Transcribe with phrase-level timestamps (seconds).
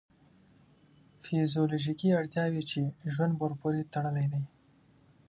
[1.23, 2.79] فیزیولوژیکې اړتیاوې چې
[3.13, 4.43] ژوند ورپورې تړلی دی.